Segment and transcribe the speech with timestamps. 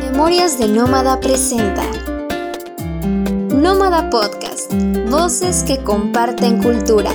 [0.00, 1.84] Memorias de Nómada presenta
[3.54, 4.72] Nómada Podcast,
[5.08, 7.12] voces que comparten cultura.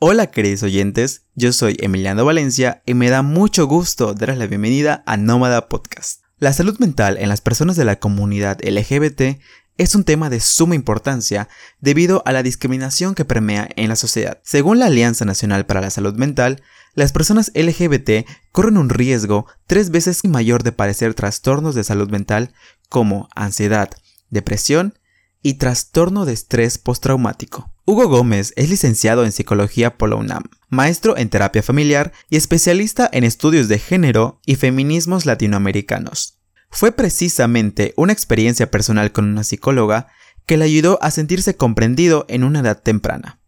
[0.00, 5.04] Hola queridos oyentes, yo soy Emiliano Valencia y me da mucho gusto darles la bienvenida
[5.06, 6.22] a Nómada Podcast.
[6.38, 9.40] La salud mental en las personas de la comunidad LGBT
[9.78, 11.48] es un tema de suma importancia
[11.80, 14.40] debido a la discriminación que permea en la sociedad.
[14.44, 16.62] Según la Alianza Nacional para la Salud Mental,
[16.94, 22.52] las personas LGBT corren un riesgo tres veces mayor de padecer trastornos de salud mental
[22.88, 23.90] como ansiedad,
[24.28, 24.98] depresión
[25.42, 27.72] y trastorno de estrés postraumático.
[27.84, 33.08] Hugo Gómez es licenciado en psicología por la UNAM, maestro en terapia familiar y especialista
[33.12, 36.41] en estudios de género y feminismos latinoamericanos.
[36.72, 40.08] Fue precisamente una experiencia personal con una psicóloga
[40.46, 43.38] que le ayudó a sentirse comprendido en una edad temprana.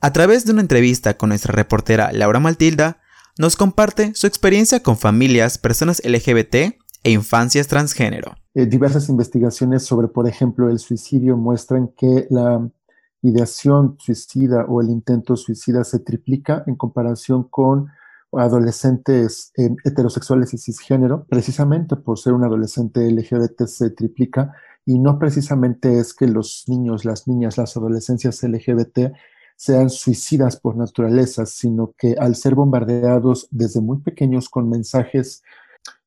[0.00, 2.98] A través de una entrevista con nuestra reportera Laura Maltilda,
[3.36, 8.36] nos comparte su experiencia con familias, personas LGBT e infancias transgénero.
[8.54, 12.70] Eh, diversas investigaciones sobre, por ejemplo, el suicidio muestran que la
[13.22, 17.88] ideación suicida o el intento suicida se triplica en comparación con
[18.38, 24.52] adolescentes eh, heterosexuales y cisgénero, precisamente por ser un adolescente LGBT se triplica
[24.84, 29.12] y no precisamente es que los niños, las niñas, las adolescencias LGBT
[29.56, 35.42] sean suicidas por naturaleza, sino que al ser bombardeados desde muy pequeños con mensajes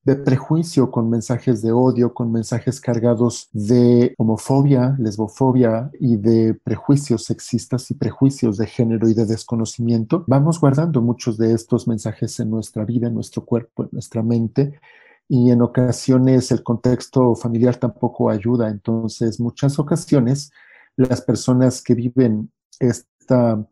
[0.06, 7.26] de prejuicio, con mensajes de odio, con mensajes cargados de homofobia, lesbofobia y de prejuicios
[7.26, 12.52] sexistas y prejuicios de género y de desconocimiento, vamos guardando muchos de estos mensajes en
[12.52, 14.80] nuestra vida, en nuestro cuerpo, en nuestra mente.
[15.28, 18.70] Y en ocasiones el contexto familiar tampoco ayuda.
[18.70, 20.52] Entonces, muchas ocasiones
[20.98, 23.66] las personas que viven esta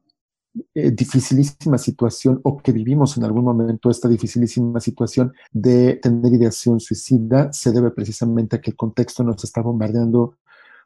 [0.76, 6.80] eh, dificilísima situación o que vivimos en algún momento esta dificilísima situación de tener ideación
[6.80, 10.38] suicida se debe precisamente a que el contexto nos está bombardeando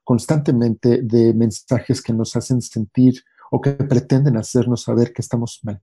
[0.03, 5.81] constantemente de mensajes que nos hacen sentir o que pretenden hacernos saber que estamos mal.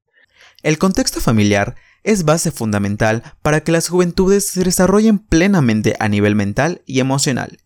[0.63, 6.35] El contexto familiar es base fundamental para que las juventudes se desarrollen plenamente a nivel
[6.35, 7.59] mental y emocional.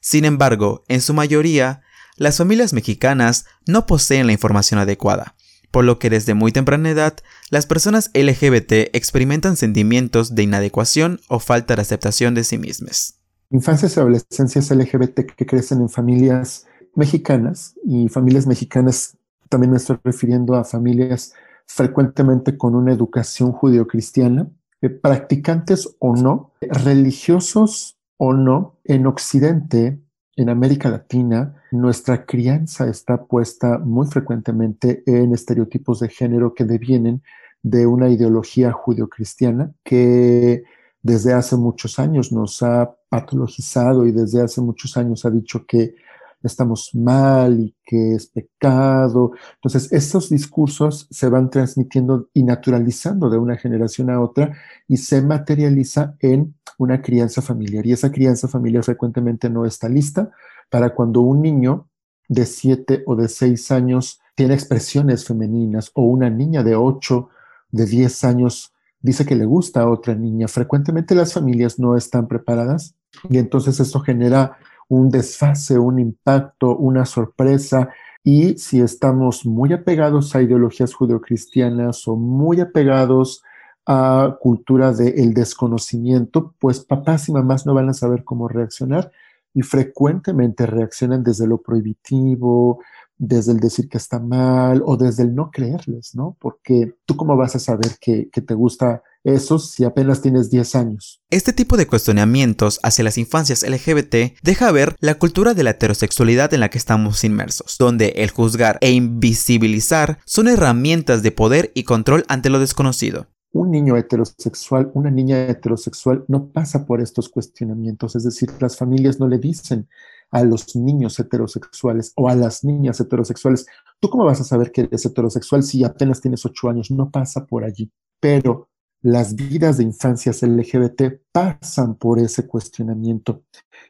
[0.00, 1.82] Sin embargo, en su mayoría,
[2.16, 5.34] las familias mexicanas no poseen la información adecuada,
[5.70, 7.16] por lo que desde muy temprana edad
[7.50, 13.20] las personas LGBT experimentan sentimientos de inadecuación o falta de aceptación de sí mismas.
[13.50, 19.16] Infancias y adolescencias LGBT que crecen en familias mexicanas y familias mexicanas
[19.48, 21.32] también me estoy refiriendo a familias
[21.66, 24.48] frecuentemente con una educación judeocristiana,
[24.80, 30.00] eh, practicantes o no, religiosos o no, en Occidente
[30.36, 37.22] en América Latina, nuestra crianza está puesta muy frecuentemente en estereotipos de género que devienen
[37.62, 40.64] de una ideología judeocristiana que
[41.02, 45.94] desde hace muchos años nos ha patologizado y desde hace muchos años ha dicho que
[46.42, 49.32] estamos mal y que es pecado.
[49.54, 54.56] Entonces, estos discursos se van transmitiendo y naturalizando de una generación a otra
[54.88, 57.86] y se materializa en una crianza familiar.
[57.86, 60.30] Y esa crianza familiar frecuentemente no está lista
[60.70, 61.88] para cuando un niño
[62.28, 67.28] de 7 o de 6 años tiene expresiones femeninas o una niña de 8,
[67.70, 70.48] de 10 años dice que le gusta a otra niña.
[70.48, 72.94] Frecuentemente las familias no están preparadas
[73.28, 74.58] y entonces esto genera
[74.88, 77.88] un desfase, un impacto, una sorpresa.
[78.22, 83.42] Y si estamos muy apegados a ideologías judeocristianas o muy apegados
[83.86, 89.12] a cultura del desconocimiento, pues papás y mamás no van a saber cómo reaccionar
[89.56, 92.78] y frecuentemente reaccionan desde lo prohibitivo,
[93.16, 96.36] desde el decir que está mal o desde el no creerles, ¿no?
[96.38, 100.74] Porque tú cómo vas a saber que, que te gusta eso si apenas tienes 10
[100.74, 101.22] años.
[101.30, 106.52] Este tipo de cuestionamientos hacia las infancias LGBT deja ver la cultura de la heterosexualidad
[106.52, 111.84] en la que estamos inmersos, donde el juzgar e invisibilizar son herramientas de poder y
[111.84, 113.28] control ante lo desconocido.
[113.52, 119.18] Un niño heterosexual, una niña heterosexual no pasa por estos cuestionamientos, es decir, las familias
[119.18, 119.88] no le dicen
[120.30, 123.66] a los niños heterosexuales o a las niñas heterosexuales,
[124.00, 126.90] ¿tú cómo vas a saber que eres heterosexual si apenas tienes ocho años?
[126.90, 127.90] No pasa por allí.
[128.20, 128.68] Pero
[129.02, 133.44] las vidas de infancias LGBT pasan por ese cuestionamiento.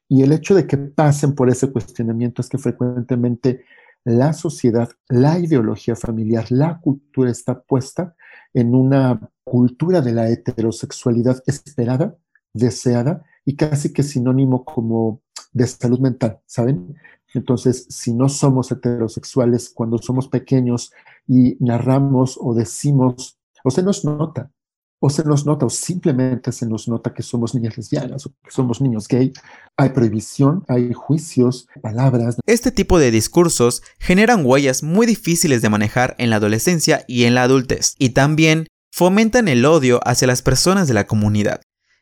[0.08, 3.64] Y el hecho de que pasen por ese cuestionamiento es que frecuentemente
[4.04, 8.14] la sociedad, la ideología familiar, la cultura está puesta
[8.54, 12.18] en una cultura de la heterosexualidad esperada,
[12.52, 15.22] deseada y casi que sinónimo como
[15.52, 16.96] de salud mental, ¿saben?
[17.32, 20.90] Entonces, si no somos heterosexuales cuando somos pequeños
[21.28, 24.50] y narramos o decimos, o se nos nota,
[24.98, 28.50] o se nos nota, o simplemente se nos nota que somos niñas lesbianas o que
[28.50, 29.32] somos niños gay,
[29.76, 32.36] hay prohibición, hay juicios, palabras.
[32.46, 37.34] Este tipo de discursos generan huellas muy difíciles de manejar en la adolescencia y en
[37.34, 38.66] la adultez, y también
[38.96, 41.60] fomentan el odio hacia las personas de la comunidad.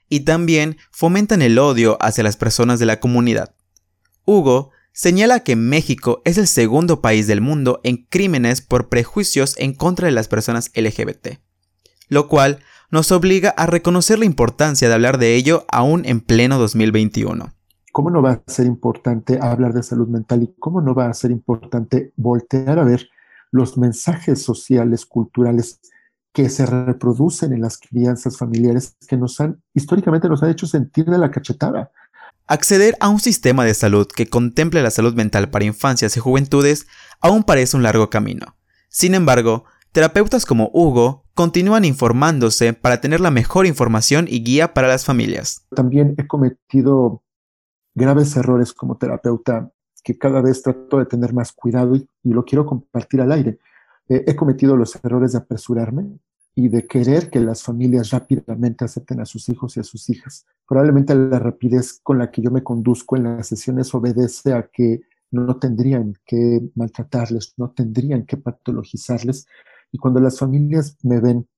[0.09, 3.57] Y también fomentan el odio hacia las personas de la comunidad.
[4.25, 9.75] Hugo señala que México es el segundo país del mundo en crímenes por prejuicios en
[9.75, 11.41] contra de las personas LGBT,
[12.11, 12.61] lo cual
[12.93, 17.55] nos obliga a reconocer la importancia de hablar de ello aún en pleno 2021.
[17.91, 21.15] ¿Cómo no va a ser importante hablar de salud mental y cómo no va a
[21.15, 23.09] ser importante voltear a ver
[23.51, 25.81] los mensajes sociales, culturales
[26.35, 31.07] que se reproducen en las crianzas familiares que nos han, históricamente nos han hecho sentir
[31.07, 31.93] de la cachetada?
[32.47, 36.89] Acceder a un sistema de salud que contemple la salud mental para infancias y juventudes
[37.21, 38.57] aún parece un largo camino.
[38.89, 44.89] Sin embargo, terapeutas como Hugo continúan informándose para tener la mejor información y guía para
[44.89, 45.65] las familias.
[45.75, 47.23] También he cometido
[47.95, 49.71] graves errores como terapeuta
[50.03, 53.59] que cada vez trato de tener más cuidado y, lo quiero compartir al aire.
[54.09, 56.19] Eh, he cometido los errores de apresurarme,
[56.55, 60.47] y de querer que las familias rápidamente acepten a sus hijos y a sus hijas.
[60.67, 65.03] Probablemente la rapidez con la que yo me conduzco en las sesiones obedece a que
[65.33, 69.47] no tendrían que maltratarles, no tendrían que patologizarles.
[69.91, 71.49] Y cuando las familias me ven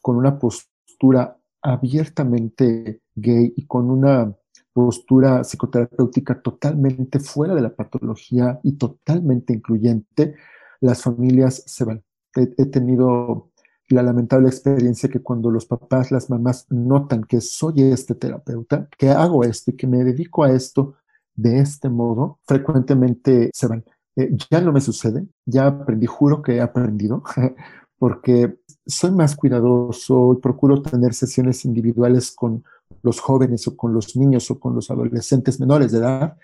[0.00, 4.34] con una postura abiertamente gay y con una
[4.72, 10.34] postura psicoterapéutica totalmente fuera de la patología y totalmente incluyente,
[10.82, 12.02] las familias se van.
[12.34, 13.50] He, tenido
[13.88, 19.10] la lamentable experiencia que cuando los papás, las mamás notan que soy este terapeuta, que
[19.10, 20.94] hago esto y que me dedico a esto
[21.34, 23.84] de este modo, frecuentemente se van.
[24.16, 27.22] Eh, ya no me sucede, ya aprendí, juro que he aprendido,
[27.98, 32.64] porque soy más cuidadoso procuro tener sesiones individuales con
[33.02, 36.36] los jóvenes o con los niños o con los adolescentes menores de edad.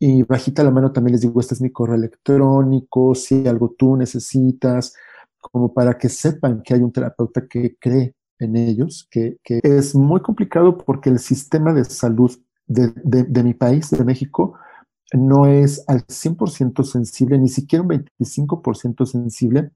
[0.00, 3.96] Y bajita la mano también les digo, este es mi correo electrónico, si algo tú
[3.96, 4.94] necesitas,
[5.40, 10.20] como para que sepan que hay un terapeuta que cree en ellos, que, es muy
[10.20, 12.30] complicado porque el sistema de salud
[12.66, 14.54] de, mi país, de México,
[15.12, 19.70] no es al 100% sensible, ni siquiera un 25% sensible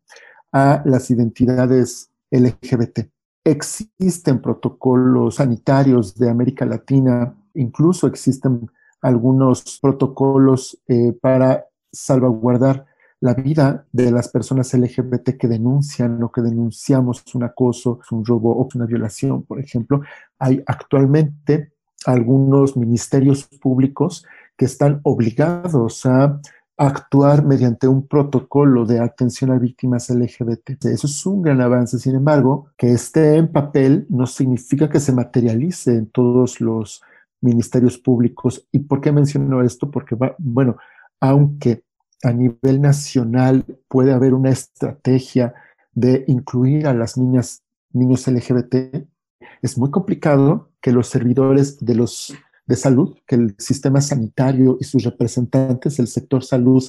[0.53, 3.09] a las identidades LGBT.
[3.45, 8.71] Existen protocolos sanitarios de América Latina, incluso existen
[9.03, 12.87] algunos protocolos eh, para salvaguardar
[13.21, 18.53] la vida de las personas LGBT que denuncian o que denunciamos un acoso, un robo
[18.57, 20.01] o una violación, por ejemplo,
[20.39, 21.73] hay actualmente
[22.05, 24.27] algunos ministerios públicos
[24.57, 26.41] que están obligados a
[26.77, 30.87] actuar mediante un protocolo de atención a víctimas LGBT.
[30.87, 31.99] Eso es un gran avance.
[31.99, 37.03] Sin embargo, que esté en papel no significa que se materialice en todos los
[37.43, 38.67] ministerios públicos.
[38.73, 39.91] ¿Y por qué menciono esto?
[39.91, 40.77] Porque, bueno,
[41.21, 41.85] aunque
[42.23, 45.55] a nivel nacional puede haber una estrategia
[45.93, 47.63] de incluir a las niñas,
[47.93, 49.07] niños LGBT,
[49.61, 52.35] es muy complicado que los servidores de los
[52.67, 56.83] de salud, que el sistema sanitario y sus representantes, el sector salud,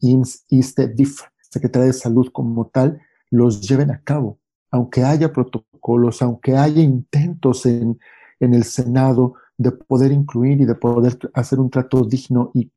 [0.00, 3.00] IMSS, ISTE, DIF, Secretaría de Salud como tal,
[3.30, 4.38] los lleven a cabo.
[4.70, 7.98] Aunque haya protocolos, aunque haya intentos en,
[8.40, 12.70] en el Senado de poder incluir y de poder hacer un trato digno y,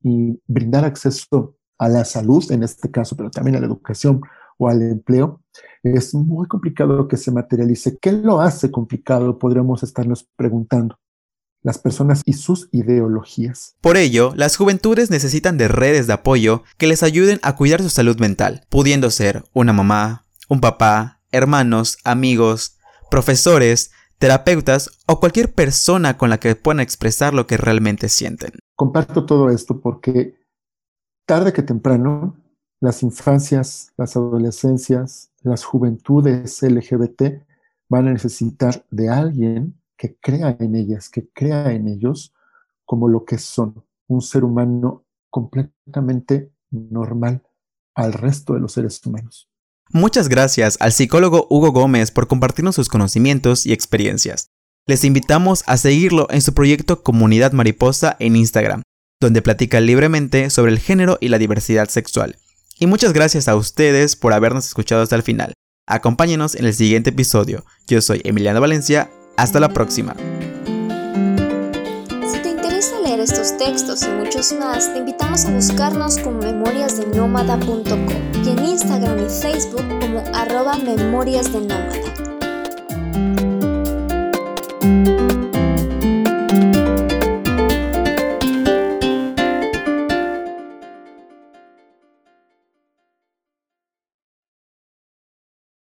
[0.48, 4.22] brindar acceso a la salud en este caso, pero también a la educación
[4.58, 5.42] o al empleo,
[5.84, 7.98] es muy complicado que se materialice.
[8.00, 9.40] ¿Qué lo hace complicado?
[9.40, 10.98] Podríamos estarnos preguntando.
[11.64, 13.76] Las personas y sus ideologías.
[13.82, 17.90] Por ello, las juventudes necesitan de redes de apoyo que les ayuden a cuidar su
[17.90, 22.78] salud mental, pudiendo ser una mamá, un papá, hermanos, amigos,
[23.12, 28.52] profesores, terapeutas o cualquier persona con la que puedan expresar lo que realmente sienten.
[28.76, 30.36] Comparto todo esto porque
[31.26, 32.38] tarde que temprano,
[32.80, 37.44] las infancias, las adolescencias, las juventudes LGBT
[37.90, 42.32] van a necesitar de alguien que crea en ellas, que crea en ellos
[42.86, 47.42] como lo que son, un ser humano completamente normal
[47.96, 49.51] al resto de los seres humanos.
[49.94, 54.48] Muchas gracias al psicólogo Hugo Gómez por compartirnos sus conocimientos y experiencias.
[54.88, 58.84] Les invitamos a seguirlo en su proyecto Comunidad Mariposa en Instagram,
[59.20, 62.38] donde platica libremente sobre el género y la diversidad sexual.
[62.80, 65.54] Y muchas gracias a ustedes por habernos escuchado hasta el final.
[65.88, 67.66] Acompáñenos en el siguiente episodio.
[67.86, 69.12] Yo soy Emiliano Valencia.
[69.36, 70.16] Hasta la próxima.
[73.64, 79.88] Textos y muchos más, te invitamos a buscarnos como memoriasdenómada.com y en Instagram y Facebook
[80.00, 82.21] como arroba memoriasdenómada.